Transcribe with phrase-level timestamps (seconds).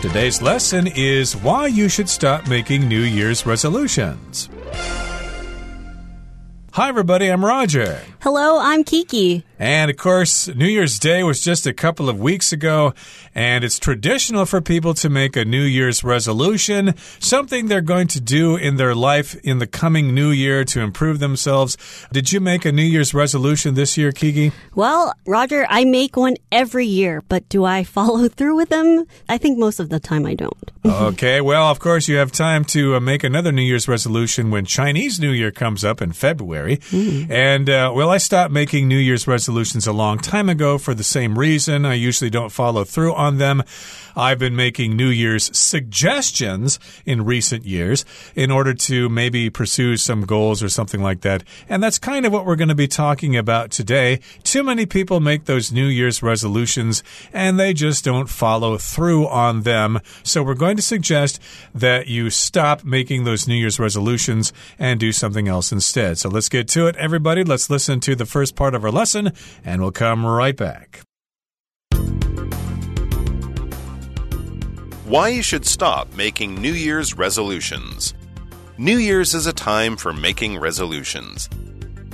[0.00, 4.48] Today's lesson is why you should stop making New Year's resolutions.
[6.72, 8.00] Hi, everybody, I'm Roger.
[8.22, 9.44] Hello, I'm Kiki.
[9.60, 12.94] And of course, New Year's Day was just a couple of weeks ago,
[13.34, 18.22] and it's traditional for people to make a New Year's resolution, something they're going to
[18.22, 21.76] do in their life in the coming new year to improve themselves.
[22.10, 24.52] Did you make a New Year's resolution this year, Kiki?
[24.74, 29.04] Well, Roger, I make one every year, but do I follow through with them?
[29.28, 30.56] I think most of the time I don't.
[30.86, 34.64] okay, well, of course, you have time to uh, make another New Year's resolution when
[34.64, 36.78] Chinese New Year comes up in February.
[36.78, 37.30] Mm.
[37.30, 40.94] And, uh, well, I stopped making New Year's resolutions resolutions a long time ago for
[40.94, 41.84] the same reason.
[41.84, 43.64] I usually don't follow through on them.
[44.16, 50.22] I've been making New Year's suggestions in recent years in order to maybe pursue some
[50.22, 51.44] goals or something like that.
[51.68, 54.20] And that's kind of what we're going to be talking about today.
[54.42, 57.02] Too many people make those New Year's resolutions
[57.32, 60.00] and they just don't follow through on them.
[60.22, 61.40] So we're going to suggest
[61.74, 66.18] that you stop making those New Year's resolutions and do something else instead.
[66.18, 67.44] So let's get to it, everybody.
[67.44, 69.32] Let's listen to the first part of our lesson
[69.64, 71.02] and we'll come right back.
[75.10, 78.14] Why you should stop making New Year's resolutions.
[78.78, 81.50] New Year's is a time for making resolutions.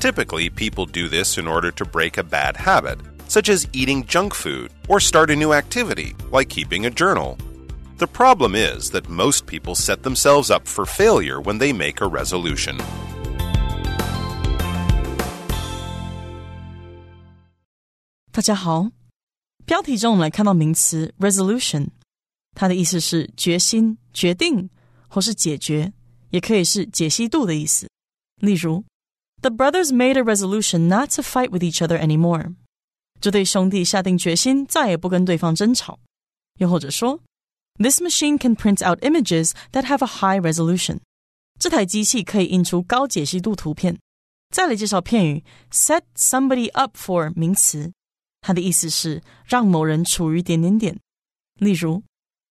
[0.00, 4.32] Typically, people do this in order to break a bad habit, such as eating junk
[4.32, 7.36] food, or start a new activity, like keeping a journal.
[7.98, 12.06] The problem is that most people set themselves up for failure when they make a
[12.06, 12.80] resolution.
[21.18, 21.92] resolution
[22.55, 24.69] 它的意思是决心、决定
[25.07, 25.91] 或是解决，
[26.29, 27.87] 也可以是解析度的意思。
[28.41, 28.83] 例如，
[29.41, 32.55] The brothers made a resolution not to fight with each other anymore。
[33.19, 35.99] 这对兄弟下定决心再也不跟对方争吵。
[36.59, 37.19] 又或者说，
[37.77, 40.99] This machine can print out images that have a high resolution。
[41.59, 43.97] 这台机器可以印出高解析度图片。
[44.53, 47.91] 再来介绍片语 set somebody up for 名词。
[48.41, 50.99] 它的意思是让某人处于点点点。
[51.55, 52.03] 例如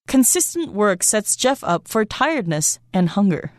[0.07, 3.51] ，Consistent work sets Jeff up for tiredness and hunger。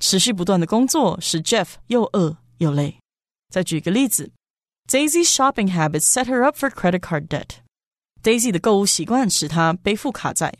[0.00, 2.98] 持续不断的工作使 Jeff 又饿又累。
[3.48, 4.32] 再举个例子，
[4.88, 10.54] Daisy's shopping habits set her up for credit card debt。Daisy 的购物习惯使她背负卡债。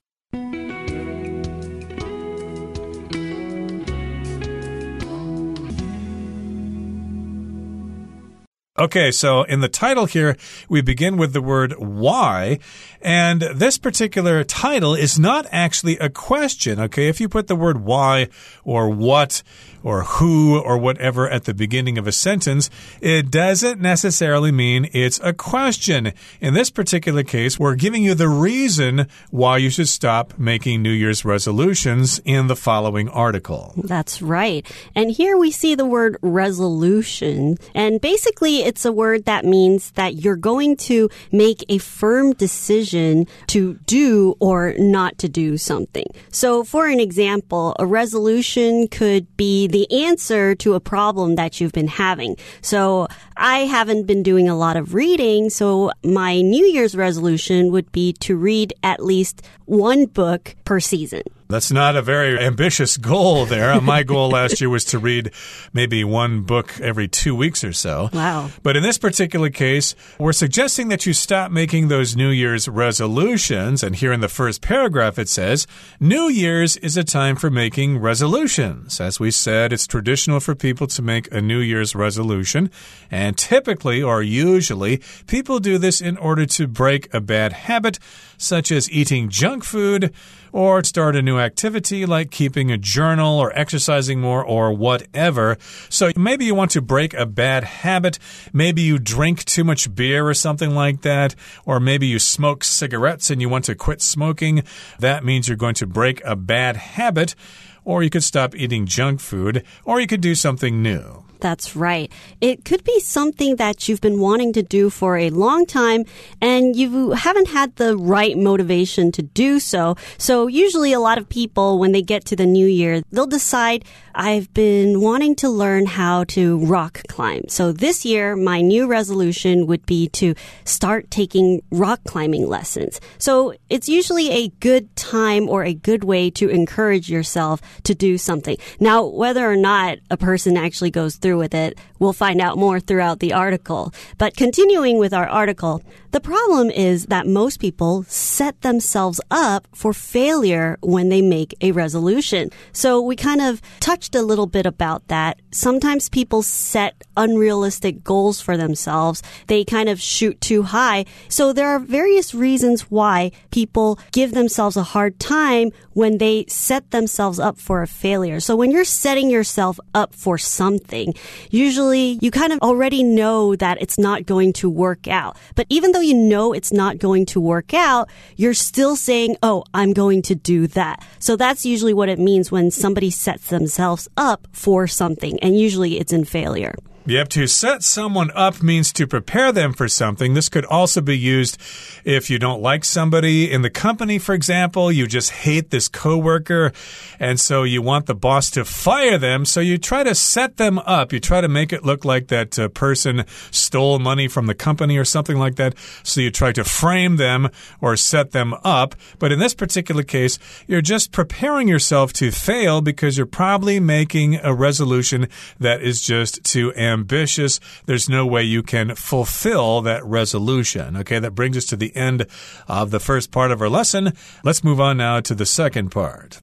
[8.80, 10.38] Okay, so in the title here,
[10.70, 12.60] we begin with the word why.
[13.02, 16.80] And this particular title is not actually a question.
[16.80, 18.30] Okay, if you put the word why
[18.64, 19.44] or what
[19.84, 22.70] or who or whatever at the beginning of a sentence,
[23.02, 26.14] it doesn't necessarily mean it's a question.
[26.42, 30.92] In this particular case, we're giving you the reason why you should stop making New
[30.92, 33.74] Year's resolutions in the following article.
[33.78, 34.66] That's right.
[34.96, 37.58] And here we see the word resolution.
[37.74, 43.28] And basically, it's a word that means that you're going to make a firm decision
[43.48, 46.06] to do or not to do something.
[46.32, 51.72] So, for an example, a resolution could be the answer to a problem that you've
[51.72, 52.36] been having.
[52.62, 53.08] So
[53.38, 58.14] I haven't been doing a lot of reading, so my New Year's resolution would be
[58.14, 61.24] to read at least one book per season.
[61.52, 63.82] That's not a very ambitious goal there.
[63.82, 65.32] My goal last year was to read
[65.74, 68.12] maybe one book every two weeks or so.
[68.14, 68.52] Wow.
[68.62, 73.82] But in this particular case, we're suggesting that you stop making those New Year's resolutions.
[73.82, 75.66] And here in the first paragraph, it says,
[76.00, 79.02] New Year's is a time for making resolutions.
[79.02, 82.70] As we said, it's traditional for people to make a New Year's resolution.
[83.10, 87.98] And typically, or usually, people do this in order to break a bad habit,
[88.38, 90.14] such as eating junk food
[90.52, 95.58] or start a new activity like keeping a journal or exercising more or whatever.
[95.90, 98.20] So maybe you want to break a bad habit.
[98.54, 101.36] Maybe you drink too much beer or something like that.
[101.66, 104.64] Or maybe you smoke cigarettes and you want to quit smoking.
[105.00, 107.36] That means you're going to break a bad habit.
[107.84, 109.64] Or you could stop eating junk food.
[109.86, 111.29] Or you could do something new.
[111.40, 112.12] That's right.
[112.42, 116.06] It could be something that you've been wanting to do for a long time
[116.42, 119.96] and you haven't had the right motivation to do so.
[120.18, 123.86] So usually a lot of people, when they get to the new year, they'll decide,
[124.14, 127.44] I've been wanting to learn how to rock climb.
[127.48, 133.00] So this year, my new resolution would be to start taking rock climbing lessons.
[133.18, 138.18] So it's usually a good time or a good way to encourage yourself to do
[138.18, 138.58] something.
[138.80, 142.80] Now, whether or not a person actually goes through with it, we'll find out more
[142.80, 143.94] throughout the article.
[144.18, 145.82] But continuing with our article,
[146.12, 151.72] the problem is that most people set themselves up for failure when they make a
[151.72, 152.50] resolution.
[152.72, 155.40] So we kind of touched a little bit about that.
[155.52, 159.22] Sometimes people set unrealistic goals for themselves.
[159.48, 161.06] They kind of shoot too high.
[161.28, 166.90] So there are various reasons why people give themselves a hard time when they set
[166.92, 168.40] themselves up for a failure.
[168.40, 171.14] So when you're setting yourself up for something,
[171.50, 175.38] usually you kind of already know that it's not going to work out.
[175.56, 179.64] But even though you know it's not going to work out, you're still saying, Oh,
[179.74, 181.06] I'm going to do that.
[181.20, 185.40] So that's usually what it means when somebody sets themselves up for something.
[185.42, 186.76] And usually it's in failure.
[187.10, 190.36] Yep, to set someone up means to prepare them for something.
[190.36, 191.60] This could also be used
[192.06, 194.92] if you don't like somebody in the company, for example.
[194.92, 196.72] You just hate this coworker,
[197.20, 199.44] and so you want the boss to fire them.
[199.46, 201.12] So you try to set them up.
[201.12, 204.96] You try to make it look like that uh, person stole money from the company
[204.96, 205.74] or something like that.
[206.04, 207.50] So you try to frame them
[207.82, 208.94] or set them up.
[209.18, 214.36] But in this particular case, you're just preparing yourself to fail because you're probably making
[214.36, 215.28] a resolution
[215.60, 220.98] that is just too ambitious ambitious, there's no way you can fulfill that resolution.
[220.98, 222.26] Okay, that brings us to the end
[222.68, 224.14] of the first part of our lesson.
[224.44, 226.42] Let's move on now to the second part.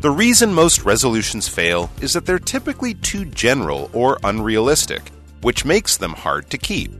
[0.00, 5.02] The reason most resolutions fail is that they're typically too general or unrealistic,
[5.42, 6.92] which makes them hard to keep.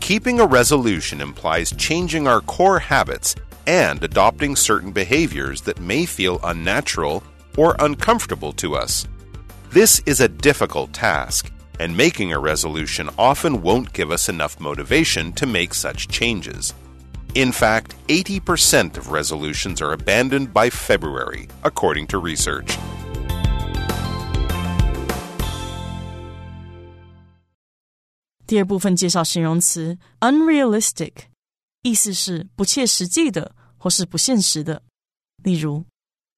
[0.00, 3.34] Keeping a resolution implies changing our core habits
[3.66, 7.22] and adopting certain behaviors that may feel unnatural
[7.56, 9.06] or uncomfortable to us.
[9.71, 15.33] This is a difficult task, and making a resolution often won't give us enough motivation
[15.33, 16.73] to make such changes.
[17.33, 22.77] In fact, 80% of resolutions are abandoned by February, according to research.
[28.47, 31.11] 第二部分介绍形容词 unrealistic，
[31.81, 34.83] 意思是不切实际的或是不现实的。
[35.43, 35.83] 例如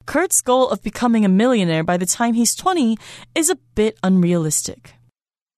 [0.06, 2.98] Kurt's goal of becoming a millionaire by the time he's 20
[3.36, 4.95] is a bit unrealistic.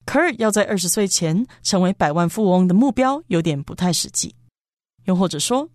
[0.06, 4.36] Kurt 要在二十岁前成为百万富翁的目标有点不太实际。
[5.06, 5.70] 又或者说，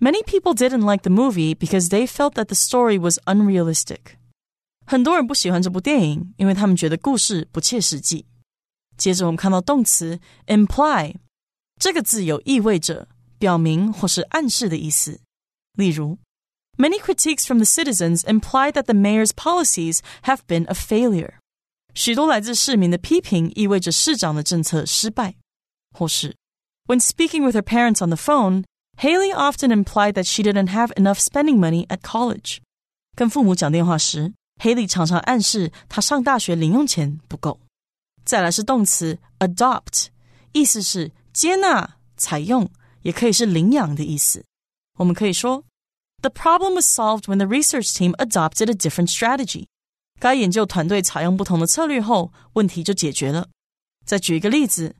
[0.00, 4.16] Many people didn't like the movie because they felt that the story was unrealistic.
[4.86, 8.26] 很多人不喜欢这部电影，因为他们觉得故事不切实际。
[8.96, 11.14] 接着我们看到动词 imply，
[11.80, 13.08] 这个字有意味着、
[13.38, 15.20] 表明或是暗示的意思。
[15.72, 16.18] 例如
[16.78, 21.34] Many critiques from the citizens imply that the mayor's policies have been a failure.
[21.94, 25.36] 许多来自市民的批评意味着市长的政策失败。
[25.96, 26.36] 或是，
[26.86, 28.64] When speaking with her parents on the phone,
[28.98, 32.58] Haley often implied that she didn't have enough spending money at college.
[33.16, 37.60] 跟父母讲电话时，Haley 常常暗示她上大学零用钱不够。
[38.24, 40.06] 再来是动词 adopt，
[40.52, 42.68] 意思是接纳、采用，
[43.02, 44.44] 也可以是领养的意思。
[44.98, 45.64] 我们可以说
[46.22, 49.66] the problem was solved when the research team adopted a different strategy.
[50.20, 53.48] 该研究团队采用不同的策略后，问题就解决了。
[54.06, 54.94] 再举一个例子，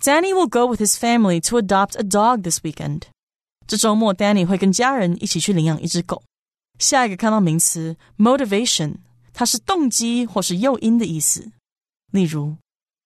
[0.00, 3.02] Danny will go with his family to adopt a dog this weekend。
[3.66, 6.22] 这周末，Danny 会跟家人一起去领养一只狗。
[6.78, 8.96] 下一个看到名词 motivation，
[9.32, 11.50] 它是动机或是诱因的意思。
[12.12, 12.56] 例如，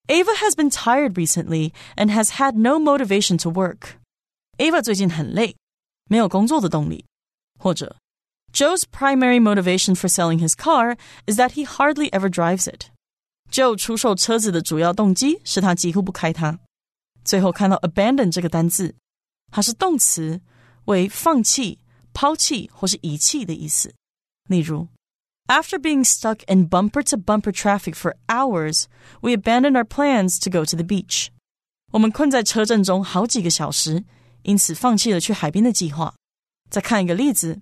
[0.09, 5.57] Ava has been tired recently and has had no motivation to work。Ava 最近很累，
[6.09, 7.05] 没有工作的动力。
[7.59, 7.97] 或者，
[8.53, 12.91] Joe's primary motivation for selling his car is that he hardly ever drives it.
[13.51, 16.59] Joe 出售车子的主要动机是他几乎不开它。
[17.25, 18.95] 最后看到 abandon 这个单字，
[19.51, 20.41] 它是动词，
[20.87, 21.79] 为放弃、
[22.13, 23.95] 抛弃或是遗弃的意思。
[24.49, 24.89] 例如，
[25.47, 28.85] After being stuck in bumper-to-bumper traffic for hours,
[29.21, 31.29] we abandoned our plans to go to the beach.
[31.93, 34.05] 我们困在车阵中好几个小时，
[34.43, 36.15] 因此放弃了去海边的计划。
[36.71, 37.61] 再看一个例子，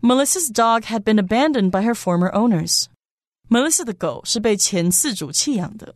[0.00, 2.86] Melissa's dog had been abandoned by her former owners.
[3.48, 5.94] Melissa 的狗是被前饲主弃养的。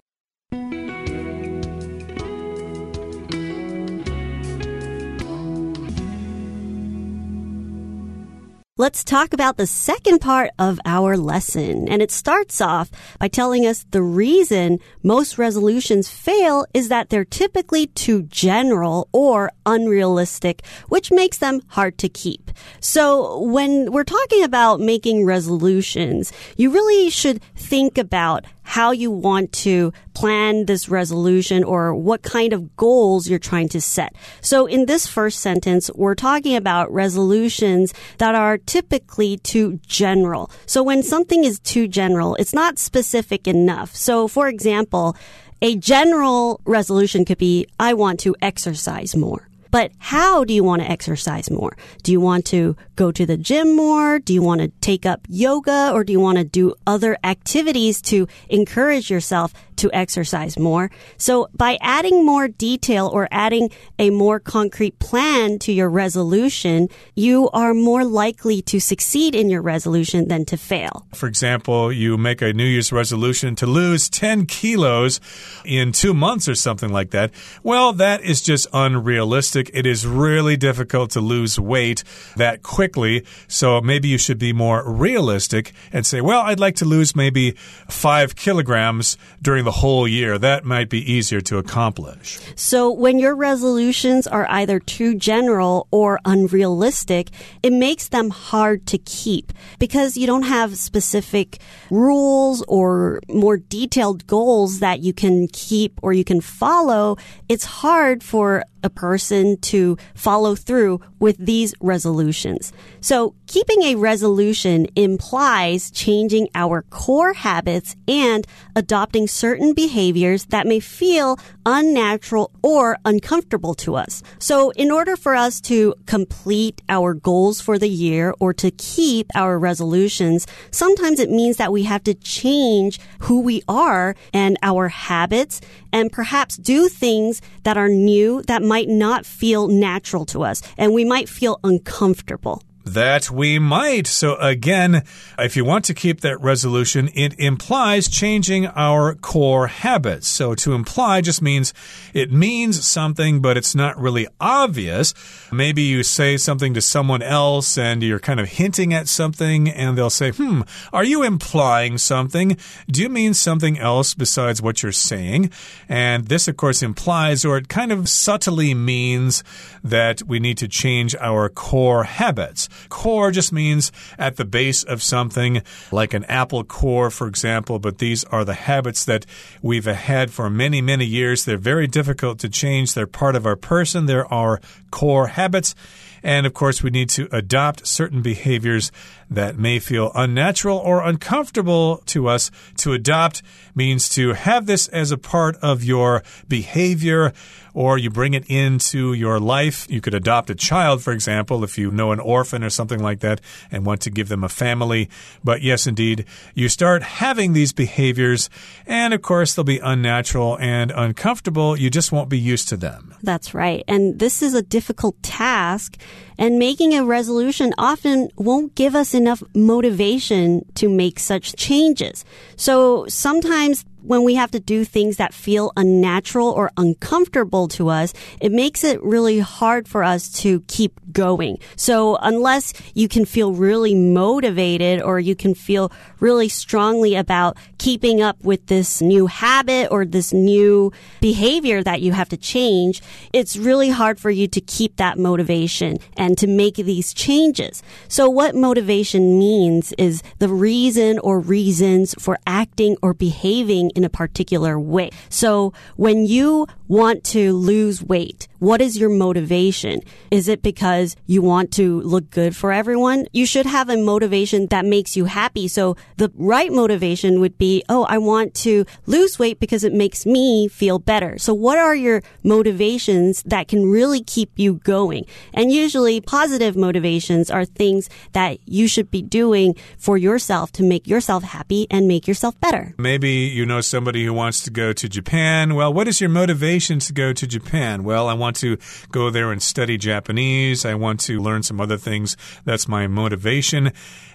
[8.82, 11.88] Let's talk about the second part of our lesson.
[11.88, 17.24] And it starts off by telling us the reason most resolutions fail is that they're
[17.24, 22.50] typically too general or unrealistic, which makes them hard to keep.
[22.80, 29.51] So when we're talking about making resolutions, you really should think about how you want
[29.51, 34.16] to plan this resolution or what kind of goals you're trying to set.
[34.40, 40.50] So in this first sentence, we're talking about resolutions that are typically too general.
[40.68, 43.94] So when something is too general, it's not specific enough.
[43.94, 45.18] So for example,
[45.62, 49.50] a general resolution could be, I want to exercise more.
[49.72, 51.75] But how do you want to exercise more?
[52.04, 54.20] Do you want to go to the gym more?
[54.20, 58.01] Do you want to take up yoga or do you want to do other activities
[58.04, 60.90] to encourage yourself to exercise more?
[61.18, 63.70] So by adding more detail or adding
[64.00, 69.62] a more concrete plan to your resolution, you are more likely to succeed in your
[69.62, 71.06] resolution than to fail.
[71.14, 75.20] For example, you make a New Year's resolution to lose 10 kilos
[75.66, 77.32] in two months or something like that.
[77.64, 79.70] Well, that is just unrealistic.
[79.74, 82.04] It is really difficult to lose weight
[82.36, 83.26] that quickly.
[83.48, 87.52] So maybe you should be more realistic and say, well, I'd like to lose maybe
[87.90, 90.38] five kilograms during the whole year.
[90.38, 92.40] That might be easier to accomplish.
[92.58, 97.30] So when your resolutions are either too general or unrealistic,
[97.63, 104.28] it makes them hard to keep because you don't have specific rules or more detailed
[104.28, 107.16] goals that you can keep or you can follow.
[107.48, 112.74] It's hard for a person to follow through with these resolutions.
[113.00, 118.46] So keeping a resolution implies changing our core habits and
[118.76, 124.24] adopting certain behaviors that may feel unnatural or uncomfortable to us.
[124.40, 129.28] So in order for us to complete our goals for the year or to keep
[129.36, 134.88] our resolutions, sometimes it means that we have to change who we are and our
[134.88, 135.62] habits
[135.94, 140.94] and perhaps do things that are new that might not feel natural to us and
[140.94, 142.63] we might feel uncomfortable.
[142.84, 144.08] That we might.
[144.08, 145.04] So, again,
[145.38, 150.28] if you want to keep that resolution, it implies changing our core habits.
[150.28, 151.74] So, to imply just means
[152.14, 155.14] it means something, but it's not really obvious.
[155.52, 159.96] Maybe you say something to someone else and you're kind of hinting at something, and
[159.96, 160.62] they'll say, Hmm,
[160.92, 162.58] are you implying something?
[162.88, 165.52] Do you mean something else besides what you're saying?
[165.88, 169.44] And this, of course, implies or it kind of subtly means
[169.84, 172.70] that we need to change our core habits.
[172.90, 175.62] Core just means at the base of something,
[175.92, 179.25] like an apple core, for example, but these are the habits that
[179.62, 181.46] we've had for many, many years.
[181.46, 182.94] They're very difficult to change.
[182.94, 184.06] They're part of our person.
[184.06, 184.60] They're our
[184.92, 185.75] core habits.
[186.24, 188.92] And of course, we need to adopt certain behaviors
[189.30, 192.51] that may feel unnatural or uncomfortable to us.
[192.78, 193.42] To adopt
[193.74, 197.34] means to have this as a part of your behavior
[197.74, 199.88] or you bring it into your life.
[199.90, 203.20] You could adopt a child, for example, if you know an orphan or something like
[203.20, 205.10] that and want to give them a family.
[205.44, 208.50] But yes, indeed, you start having these behaviors,
[208.86, 211.78] and of course, they'll be unnatural and uncomfortable.
[211.78, 213.16] You just won't be used to them.
[213.24, 213.84] That's right.
[213.88, 215.98] And this is a difficult task,
[216.41, 222.25] and making a resolution often won't give us enough motivation to make such changes.
[222.55, 228.13] So sometimes when we have to do things that feel unnatural or uncomfortable to us,
[228.39, 231.60] it makes it really hard for us to keep going.
[231.75, 238.21] So unless you can feel really motivated or you can feel really strongly about keeping
[238.21, 243.01] up with this new habit or this new behavior that you have to change,
[243.33, 247.84] it's really hard for you to keep that motivation and to make these changes.
[248.08, 254.10] So what motivation means is the reason or reasons for acting or behaving in a
[254.10, 255.12] particular way.
[255.30, 260.02] So when you want to lose weight, what is your motivation?
[260.30, 263.26] Is it because you want to look good for everyone?
[263.34, 265.68] You should have a motivation that makes you happy.
[265.68, 270.28] So the right motivation would be, oh, I want to lose weight because it makes
[270.28, 271.40] me feel better.
[271.40, 275.26] So what are your motivations that can really keep you going?
[275.56, 281.08] And usually positive motivations are things that you should be doing for yourself to make
[281.08, 282.94] yourself happy and make yourself better.
[282.98, 285.75] Maybe you know somebody who wants to go to Japan.
[285.75, 288.04] Well, what is your motivation to go to Japan?
[288.04, 288.78] Well, I want to
[289.12, 290.86] go there and study Japanese.
[290.86, 292.38] I want to learn some other things.
[292.66, 293.92] That's my motivation.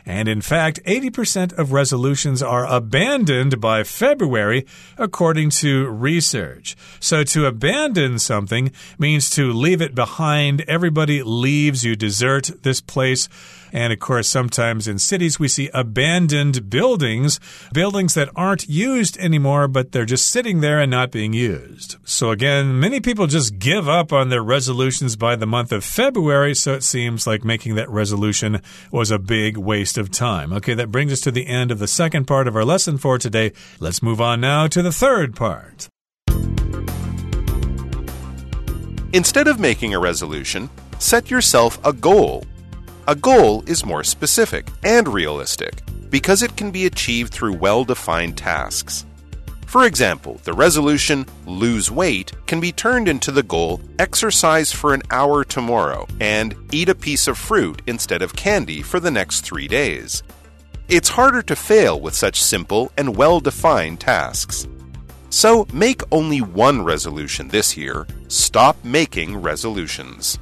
[0.09, 4.64] And in fact, 80% of resolutions are abandoned by February,
[4.97, 6.76] according to research.
[7.00, 10.61] So to abandon something means to leave it behind.
[10.69, 11.65] Everybody leaves.
[11.66, 13.28] You desert this place.
[13.73, 17.40] And of course, sometimes in cities, we see abandoned buildings,
[17.73, 21.96] buildings that aren't used anymore, but they're just sitting there and not being used.
[22.04, 26.54] So again, many people just give up on their resolutions by the month of February,
[26.54, 30.52] so it seems like making that resolution was a big waste of time.
[30.52, 33.18] Okay, that brings us to the end of the second part of our lesson for
[33.18, 33.52] today.
[33.80, 35.88] Let's move on now to the third part.
[39.12, 40.68] Instead of making a resolution,
[40.99, 42.45] set yourself a goal.
[43.09, 48.37] A goal is more specific and realistic because it can be achieved through well defined
[48.37, 49.07] tasks.
[49.67, 55.03] For example, the resolution lose weight can be turned into the goal exercise for an
[55.11, 59.69] hour tomorrow and eat a piece of fruit instead of candy for the next three
[59.69, 60.23] days.
[60.88, 64.69] It's harder to fail with such simple and well defined tasks.
[65.31, 68.07] So make only one resolution this year.
[68.29, 70.38] Stop making resolutions.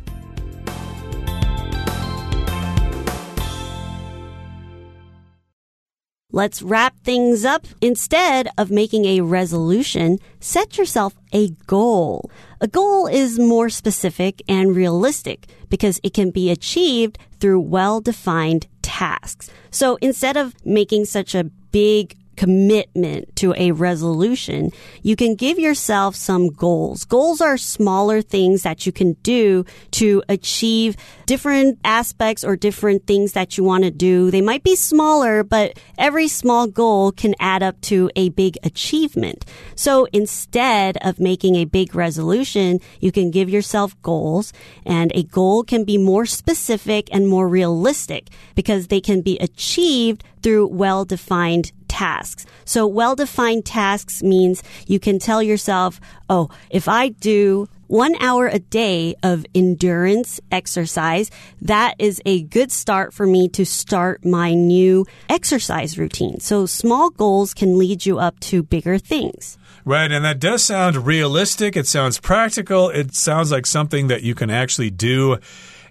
[6.34, 7.64] Let's wrap things up.
[7.80, 12.28] Instead of making a resolution, set yourself a goal.
[12.60, 18.66] A goal is more specific and realistic because it can be achieved through well defined
[18.82, 19.48] tasks.
[19.70, 24.70] So instead of making such a big commitment to a resolution,
[25.02, 27.04] you can give yourself some goals.
[27.04, 33.32] Goals are smaller things that you can do to achieve different aspects or different things
[33.32, 34.30] that you want to do.
[34.30, 39.44] They might be smaller, but every small goal can add up to a big achievement.
[39.74, 44.52] So instead of making a big resolution, you can give yourself goals
[44.84, 50.24] and a goal can be more specific and more realistic because they can be achieved
[50.42, 52.44] through well-defined tasks.
[52.64, 58.58] So well-defined tasks means you can tell yourself, oh, if I do one hour a
[58.58, 61.30] day of endurance exercise,
[61.62, 66.40] that is a good start for me to start my new exercise routine.
[66.40, 69.56] So small goals can lead you up to bigger things.
[69.84, 71.76] Right, and that does sound realistic.
[71.76, 72.88] It sounds practical.
[72.88, 75.38] It sounds like something that you can actually do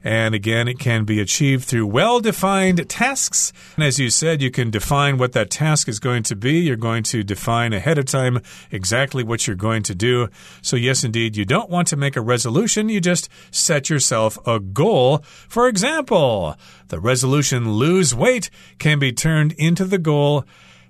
[0.03, 3.53] and again, it can be achieved through well defined tasks.
[3.75, 6.59] And as you said, you can define what that task is going to be.
[6.59, 10.27] You're going to define ahead of time exactly what you're going to do.
[10.61, 12.89] So, yes, indeed, you don't want to make a resolution.
[12.89, 15.19] You just set yourself a goal.
[15.47, 16.57] For example,
[16.89, 20.45] the resolution lose weight can be turned into the goal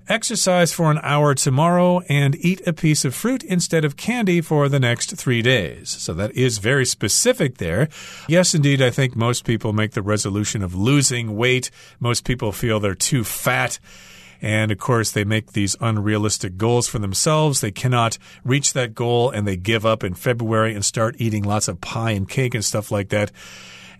[0.07, 4.69] exercise for an hour tomorrow, and eat a piece of fruit instead of candy for
[4.69, 5.89] the next three days.
[5.89, 7.89] So that is very specific there.
[8.27, 11.71] Yes, indeed, I think most people make the resolution of losing weight.
[11.99, 13.79] Most people feel they're too fat.
[14.41, 17.61] And of course, they make these unrealistic goals for themselves.
[17.61, 21.69] They cannot reach that goal and they give up in February and start eating lots
[21.69, 23.31] of pie and cake and stuff like that.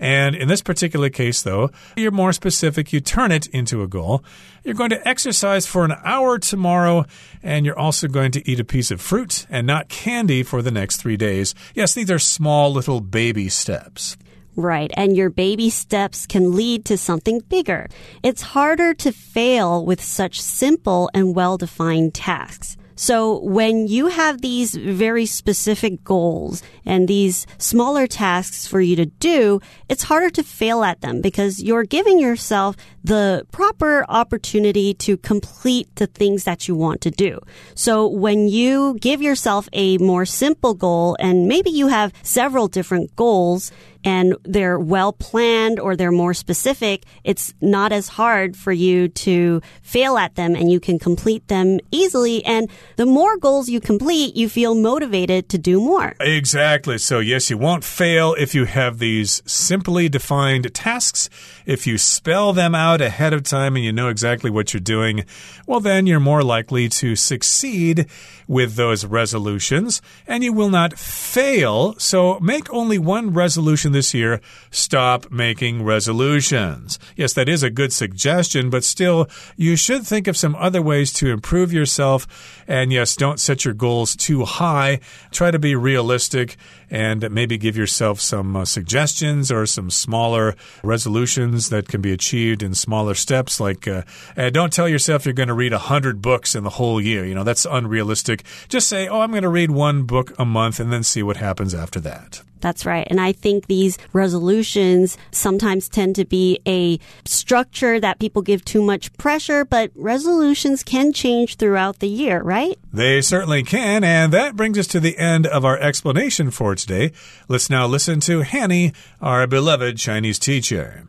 [0.04, 2.92] And in this particular case, though, you're more specific.
[2.92, 4.22] You turn it into a goal.
[4.66, 7.06] You're going to exercise for an hour tomorrow,
[7.42, 10.72] and you're also going to eat a piece of fruit and not candy for the
[10.72, 11.56] next three days.
[11.74, 14.18] Yes, these are small little baby steps.
[14.58, 14.92] Right.
[14.98, 17.88] And your baby steps can lead to something bigger.
[18.24, 22.76] It's harder to fail with such simple and well defined tasks.
[22.96, 29.06] So when you have these very specific goals and these smaller tasks for you to
[29.06, 35.18] do, it's harder to fail at them because you're giving yourself the proper opportunity to
[35.18, 37.40] complete the things that you want to do.
[37.76, 43.16] So when you give yourself a more simple goal and maybe you have several different
[43.16, 43.72] goals,
[44.04, 49.62] and they're well planned or they're more specific, it's not as hard for you to
[49.82, 52.44] fail at them and you can complete them easily.
[52.46, 56.16] And the more goals you complete, you feel motivated to do more.
[56.20, 56.98] Exactly.
[56.98, 61.30] So, yes, you won't fail if you have these simply defined tasks.
[61.66, 65.26] If you spell them out ahead of time and you know exactly what you're doing,
[65.68, 68.08] well, then you're more likely to succeed
[68.48, 71.96] with those resolutions and you will not fail.
[71.98, 77.00] So, make only one resolution this year, stop making resolutions.
[77.16, 81.14] Yes, that is a good suggestion, but still, you should think of some other ways
[81.14, 82.63] to improve yourself.
[82.68, 85.00] And yes, don't set your goals too high.
[85.32, 86.56] Try to be realistic
[86.90, 92.62] and maybe give yourself some uh, suggestions or some smaller resolutions that can be achieved
[92.62, 93.60] in smaller steps.
[93.60, 94.04] Like, uh,
[94.52, 97.26] don't tell yourself you're going to read a hundred books in the whole year.
[97.26, 98.44] You know, that's unrealistic.
[98.70, 101.38] Just say, oh, I'm going to read one book a month and then see what
[101.38, 102.42] happens after that.
[102.64, 103.06] That's right.
[103.10, 108.82] And I think these resolutions sometimes tend to be a structure that people give too
[108.82, 112.80] much pressure, but resolutions can change throughout the year, right?
[112.94, 114.06] They certainly can.
[114.06, 117.12] And that brings us to the end of our explanation for today.
[117.50, 121.06] Let's now listen to Hanny, our beloved Chinese teacher.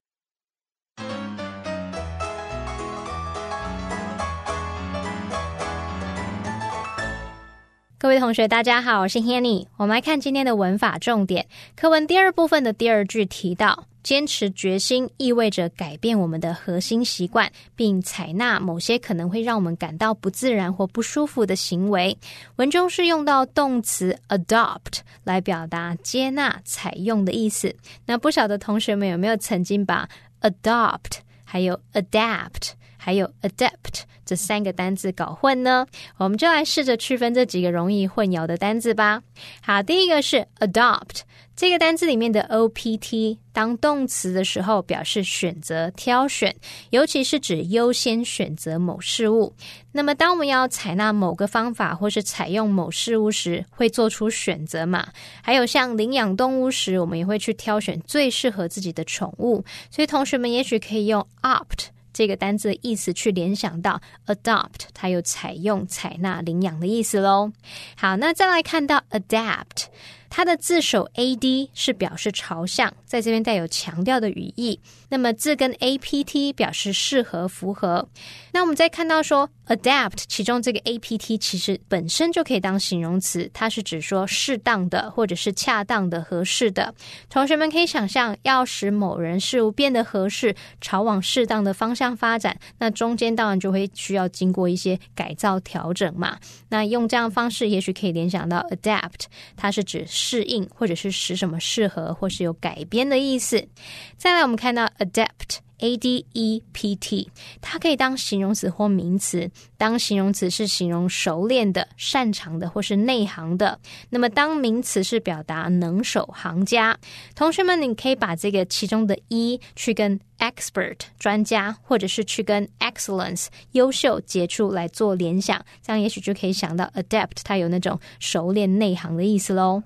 [8.05, 9.67] 各位同学，大家好，我是 Hanny。
[9.79, 11.47] 我们来看今天的文法重点。
[11.75, 22.15] 课文第二部分的第二句提到，坚持决心意味着改变我们的核心习惯，并采纳某些可能会让我们感到不自然或不舒服的行为。
[22.57, 27.75] 文中是用到动词 adopt 来表达接纳、采用的意思。
[28.05, 30.07] 那不晓得同学们有没有曾经把
[30.43, 32.73] adopt 还有 adapt
[33.05, 35.87] 还有 adapt 这三个单字搞混呢？
[36.17, 39.23] 我们就来试着区分这几个容易混淆的单字吧。
[39.61, 41.21] 好，第一个是 adopt
[41.55, 46.57] 这个单字里面的 o p t 当动词的时候，表示选择、挑选，
[46.89, 49.55] 尤其是指优先选择某事物。
[49.93, 55.09] 那么，当我们要采纳某个方法或是采用某事物时，会做出选择嘛？
[55.43, 59.63] 还有像领养动物时，我们也会去挑选最适合自己的宠物。
[59.91, 61.94] 所以，同学们也许可以用 opt。
[62.15, 67.53] 这个单字的意思去联想到 adopt，它有采用、采纳、领养的意思喽。
[67.97, 69.89] 好，那再来看到 adapt。
[70.31, 74.81] 它的字首 a d 是表示朝向，在这边带有强调的语义。
[75.09, 78.09] 那么字根 a p t 表示适合、符合。
[78.53, 86.93] 那我们再看到说 adapt，其中这个 a p t 其实本身就可以当形容词，它是指说适当的，或者是恰当的、合适的。
[87.31, 96.37] 同学们可以想象，要使某人事物变得合适，朝往适当的方向发展，那中间当然就会需要经过一些改造、调整嘛。
[96.71, 100.05] 那用这样方式，也许可以联想到 adapt，它是指。
[100.07, 103.69] 适应，或者是使什么适合，或是有改变的意思。
[104.17, 105.59] 再来，我们看到 adapt。
[105.79, 109.51] A D E P T，它可以当形容词或名词。
[109.77, 116.97] 当形容词是形容熟练的、擅长的或是内行的，那么当名词是表达能手、行家。
[117.35, 129.83] 同学们，你可以把这个其中的 E 去跟 expert 专家，或者是去跟 excellence 优秀、杰出来做联想，这样也许就可以想到 adapt 它有那种熟练、内行的意思喽。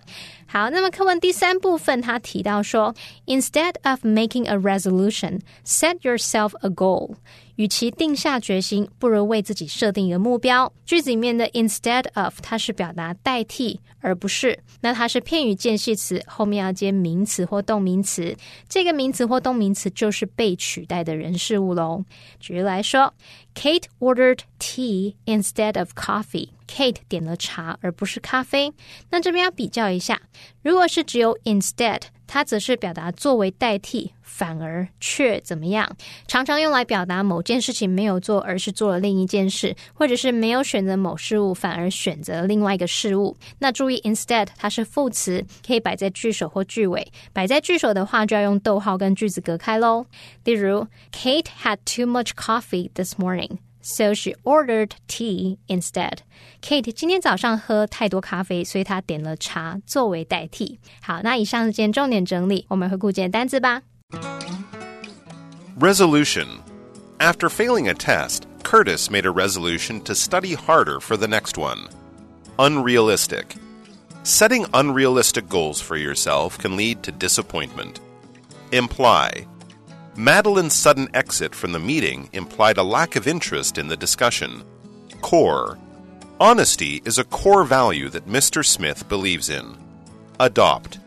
[0.50, 2.94] 好，那么课文第三部分，他提到说
[3.26, 7.16] ，instead of making a resolution, set yourself a goal。
[7.56, 10.72] 与其定下决心，不如为自己设定一个目标。
[10.86, 14.58] 句子里面的 instead of，它是表达代替，而不是。
[14.80, 18.34] 那它是片语间隙词，后面要接名词或动名词。
[18.70, 22.02] 这个名词或动名词就是被取代的人事物喽。
[22.40, 23.12] 举例来说
[23.54, 26.48] ，Kate ordered tea instead of coffee。
[26.68, 28.72] Kate 点了茶而不是咖啡。
[29.10, 30.20] 那这边要比较一下，
[30.62, 32.02] 如果是只有 instead。
[32.30, 35.90] 它则是表达作为代替，反而却怎么样？
[36.26, 43.34] 常常用来表达某件事情没有做，而是做了另一件事，或者是没有选择某事物，反而选择另外一个事物。
[43.60, 47.10] 那注意，instead 它是副词，可以摆在句首或句尾。
[47.32, 50.04] 摆在句首的话，就要用逗号跟句子隔开喽。
[50.44, 53.56] 例如，Kate had too much coffee this morning。
[53.87, 56.19] So she ordered tea instead.
[56.61, 60.79] Kate 今天早上喝太多咖啡，所以她点了茶作为代替。
[61.01, 63.81] 好，那以上是今天重点整理，我们回顾今天单词吧。
[65.77, 66.47] Resolution.
[67.19, 71.89] After failing a test, Curtis made a resolution to study harder for the next one.
[72.57, 73.55] Unrealistic.
[74.23, 77.99] Setting unrealistic goals for yourself can lead to disappointment.
[78.71, 79.45] Imply.
[80.18, 84.64] Madeline's sudden exit from the meeting implied a lack of interest in the discussion.
[85.20, 85.78] Core.
[86.40, 88.66] Honesty is a core value that Mr.
[88.66, 89.76] Smith believes in.
[90.40, 90.98] Adopt.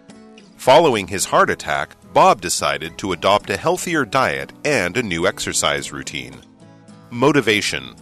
[0.56, 5.92] Following his heart attack, Bob decided to adopt a healthier diet and a new exercise
[5.92, 6.40] routine.
[7.10, 7.94] Motivation.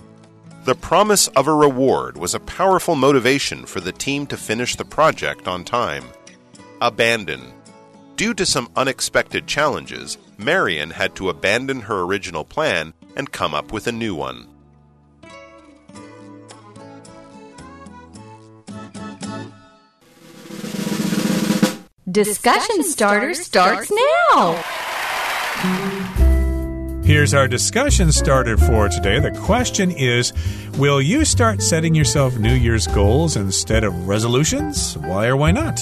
[0.66, 4.86] The promise of a reward was a powerful motivation for the team to finish the
[4.86, 6.04] project on time.
[6.82, 7.52] Abandon.
[8.20, 13.72] Due to some unexpected challenges, Marion had to abandon her original plan and come up
[13.72, 14.46] with a new one.
[22.12, 24.62] Discussion starter starts now.
[27.06, 29.22] Here's our discussion starter for today.
[29.22, 30.34] The question is
[30.78, 34.98] Will you start setting yourself New Year's goals instead of resolutions?
[34.98, 35.80] Why or why not?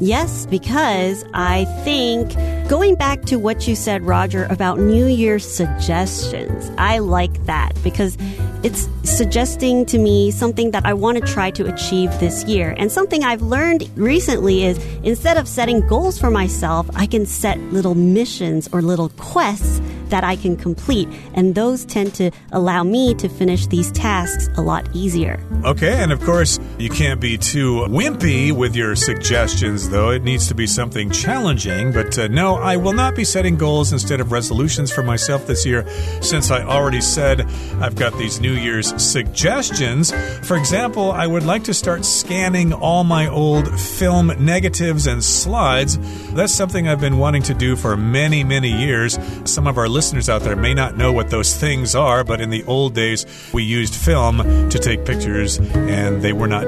[0.00, 2.34] Yes, because I think
[2.68, 8.16] going back to what you said, Roger, about New Year's suggestions, I like that because
[8.62, 12.74] it's suggesting to me something that I want to try to achieve this year.
[12.78, 17.58] And something I've learned recently is instead of setting goals for myself, I can set
[17.72, 21.08] little missions or little quests that I can complete.
[21.34, 25.40] And those tend to allow me to finish these tasks a lot easier.
[25.64, 30.10] Okay, and of course, You can't be too wimpy with your suggestions, though.
[30.10, 31.90] It needs to be something challenging.
[31.90, 35.66] But uh, no, I will not be setting goals instead of resolutions for myself this
[35.66, 35.84] year,
[36.22, 37.40] since I already said
[37.80, 40.12] I've got these New Year's suggestions.
[40.46, 45.98] For example, I would like to start scanning all my old film negatives and slides.
[46.32, 49.18] That's something I've been wanting to do for many, many years.
[49.44, 52.50] Some of our listeners out there may not know what those things are, but in
[52.50, 56.67] the old days, we used film to take pictures and they were not